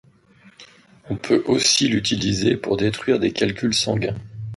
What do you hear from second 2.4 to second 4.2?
pour détruire des calculs sanguins.